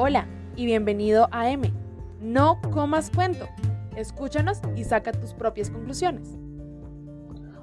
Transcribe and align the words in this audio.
Hola 0.00 0.28
y 0.54 0.64
bienvenido 0.64 1.26
a 1.32 1.50
M. 1.50 1.72
No 2.20 2.60
comas 2.72 3.10
cuento. 3.10 3.46
Escúchanos 3.96 4.60
y 4.76 4.84
saca 4.84 5.10
tus 5.10 5.34
propias 5.34 5.70
conclusiones. 5.70 6.38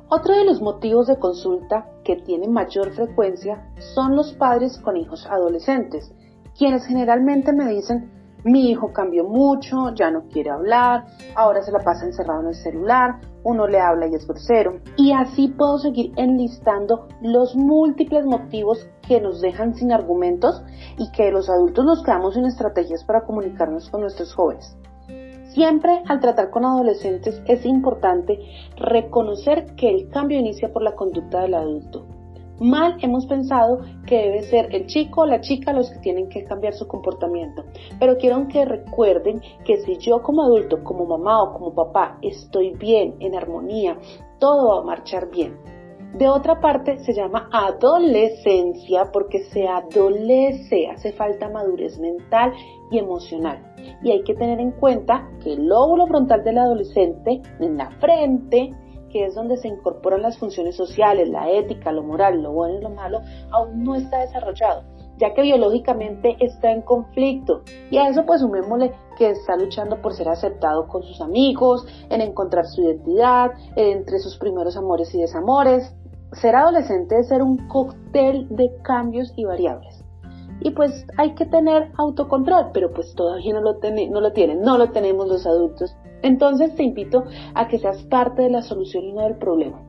Otro 0.10 0.36
de 0.36 0.44
los 0.44 0.62
motivos 0.62 1.08
de 1.08 1.18
consulta 1.18 1.90
que 2.04 2.18
tiene 2.18 2.50
mayor 2.50 2.92
frecuencia 2.92 3.66
son 3.78 4.18
los 4.18 4.34
padres 4.34 4.78
con 4.80 4.98
hijos 4.98 5.26
adolescentes, 5.28 6.12
quienes 6.58 6.86
generalmente 6.86 7.54
me 7.54 7.70
dicen, 7.70 8.12
mi 8.46 8.70
hijo 8.70 8.94
cambió 8.94 9.24
mucho, 9.24 9.94
ya 9.96 10.12
no 10.12 10.28
quiere 10.28 10.52
hablar, 10.52 11.06
ahora 11.36 11.64
se 11.64 11.72
la 11.72 11.80
pasa 11.80 12.06
encerrado 12.06 12.42
en 12.42 12.48
el 12.50 12.56
celular, 12.56 13.20
uno 13.44 13.68
le 13.68 13.80
habla 13.80 14.08
y 14.08 14.14
es 14.14 14.28
grosero. 14.28 14.82
Y 14.98 15.14
así 15.14 15.48
puedo 15.48 15.80
seguir 15.80 16.14
enlistando 16.16 17.08
los 17.22 17.56
múltiples 17.56 18.24
motivos 18.24 18.88
que 19.08 19.20
nos 19.20 19.42
dejan 19.42 19.74
sin 19.74 19.92
argumentos 19.92 20.64
y 21.00 21.12
que 21.12 21.32
los 21.32 21.50
adultos 21.50 21.86
nos 21.86 22.04
quedamos 22.04 22.36
sin 22.36 22.46
estrategias 22.46 23.04
para 23.04 23.26
comunicarnos 23.26 23.90
con 23.90 24.02
nuestros 24.02 24.34
jóvenes. 24.36 24.78
Siempre 25.56 26.04
al 26.08 26.20
tratar 26.20 26.52
con 26.52 26.66
adolescentes 26.66 27.42
es 27.48 27.66
importante 27.66 28.38
reconocer 28.78 29.74
que 29.76 29.90
el 29.90 30.10
cambio 30.10 30.38
inicia 30.38 30.72
por 30.72 30.84
la 30.84 30.94
conducta 30.94 31.42
del 31.42 31.56
adulto. 31.56 32.05
Mal 32.60 32.98
hemos 33.02 33.26
pensado 33.26 33.82
que 34.08 34.16
debe 34.16 34.42
ser 34.44 34.74
el 34.74 34.88
chico 34.88 35.22
o 35.22 35.26
la 35.26 35.42
chica 35.42 35.74
los 35.74 35.90
que 35.90 36.00
tienen 36.00 36.30
que 36.30 36.46
cambiar 36.46 36.74
su 36.74 36.88
comportamiento. 36.88 37.66
Pero 38.00 38.18
quiero 38.18 38.48
que 38.48 38.64
recuerden 38.64 39.42
que 39.66 39.78
si 39.80 39.98
yo 39.98 40.24
como 40.24 40.44
adulto, 40.44 40.82
como 40.84 41.06
mamá 41.06 41.44
o 41.44 41.54
como 41.54 41.74
papá 41.74 42.18
estoy 42.22 42.72
bien, 42.72 43.16
en 43.20 43.36
armonía, 43.36 43.98
todo 44.40 44.70
va 44.70 44.80
a 44.80 44.86
marchar 44.86 45.30
bien. 45.30 45.58
De 46.18 46.30
otra 46.30 46.62
parte, 46.62 46.98
se 47.00 47.14
llama 47.14 47.50
adolescencia 47.52 49.12
porque 49.12 49.40
se 49.40 49.68
adolece, 49.68 50.88
hace 50.88 51.12
falta 51.12 51.50
madurez 51.50 52.00
mental 52.00 52.54
y 52.90 53.00
emocional. 53.00 53.60
Y 54.02 54.12
hay 54.12 54.24
que 54.24 54.34
tener 54.34 54.62
en 54.62 54.72
cuenta 54.72 55.30
que 55.44 55.52
el 55.52 55.68
lóbulo 55.68 56.08
frontal 56.08 56.42
del 56.46 56.60
adolescente, 56.60 57.42
en 57.60 57.78
la 57.78 57.90
frente, 58.00 58.72
que 59.16 59.24
es 59.24 59.34
donde 59.34 59.56
se 59.56 59.70
incorporan 59.70 60.24
las 60.24 60.38
funciones 60.38 60.76
sociales, 60.76 61.30
la 61.30 61.50
ética, 61.50 61.94
lo 61.94 62.04
moral, 62.04 62.44
lo 62.44 62.52
bueno 62.52 62.80
y 62.80 62.82
lo 62.82 62.90
malo, 62.90 63.22
aún 63.50 63.82
no 63.86 63.96
está 63.96 64.20
desarrollado, 64.20 64.84
ya 65.18 65.34
que 65.34 65.42
biológicamente 65.42 66.36
está 66.42 66.70
en 66.70 66.82
conflicto. 66.82 67.62
Y 67.90 67.98
a 67.98 68.10
eso 68.10 68.26
pues 68.26 68.42
sumémosle 68.42 68.92
que 69.18 69.30
está 69.30 69.56
luchando 69.56 70.02
por 70.02 70.16
ser 70.16 70.28
aceptado 70.28 70.90
con 70.90 71.02
sus 71.04 71.22
amigos, 71.22 71.88
en 72.10 72.20
encontrar 72.20 72.66
su 72.66 72.82
identidad, 72.82 73.52
entre 73.78 74.20
sus 74.20 74.38
primeros 74.38 74.76
amores 74.76 75.16
y 75.16 75.22
desamores. 75.22 75.96
Ser 76.34 76.58
adolescente 76.58 77.18
es 77.18 77.30
ser 77.30 77.42
un 77.42 77.70
cóctel 77.70 78.50
de 78.50 78.70
cambios 78.84 79.32
y 79.38 79.46
variables. 79.46 80.05
Y 80.62 80.72
pues 80.72 81.06
hay 81.18 81.36
que 81.36 81.46
tener 81.46 81.92
autocontrol, 81.98 82.72
pero 82.74 82.92
pues 82.92 83.14
todavía 83.16 83.54
no 83.54 83.62
lo, 83.62 83.78
no 84.10 84.22
lo 84.22 84.32
tienen, 84.32 84.62
no 84.62 84.78
lo 84.78 84.92
tenemos 84.92 85.28
los 85.28 85.46
adultos 85.46 85.96
entonces 86.26 86.74
te 86.76 86.82
invito 86.82 87.26
a 87.54 87.68
que 87.68 87.78
seas 87.78 88.02
parte 88.06 88.42
de 88.42 88.50
la 88.50 88.64
solución 88.64 89.04
y 89.04 89.14
no 89.14 89.22
del 89.22 89.36
problema. 89.36 89.80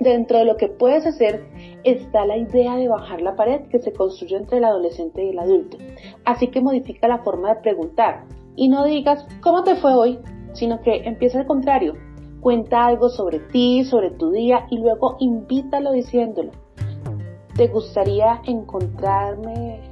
Dentro 0.00 0.38
de 0.38 0.46
lo 0.46 0.56
que 0.56 0.68
puedes 0.68 1.04
hacer 1.06 1.44
está 1.84 2.24
la 2.24 2.38
idea 2.38 2.76
de 2.76 2.88
bajar 2.88 3.20
la 3.20 3.36
pared 3.36 3.68
que 3.68 3.78
se 3.78 3.92
construye 3.92 4.36
entre 4.36 4.58
el 4.58 4.64
adolescente 4.64 5.22
y 5.22 5.28
el 5.28 5.38
adulto. 5.38 5.76
Así 6.24 6.48
que 6.48 6.62
modifica 6.62 7.06
la 7.06 7.18
forma 7.18 7.50
de 7.50 7.60
preguntar 7.60 8.24
y 8.56 8.70
no 8.70 8.86
digas 8.86 9.26
¿cómo 9.42 9.62
te 9.62 9.76
fue 9.76 9.94
hoy? 9.94 10.18
sino 10.54 10.80
que 10.80 11.02
empieza 11.04 11.40
al 11.40 11.46
contrario. 11.46 11.92
Cuenta 12.40 12.86
algo 12.86 13.10
sobre 13.10 13.38
ti, 13.38 13.84
sobre 13.84 14.10
tu 14.12 14.30
día 14.30 14.66
y 14.70 14.78
luego 14.78 15.16
invítalo 15.18 15.92
diciéndolo. 15.92 16.52
¿Te 17.54 17.68
gustaría 17.68 18.40
encontrarme 18.46 19.82